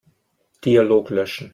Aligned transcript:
Dialog 0.63 1.09
löschen. 1.11 1.49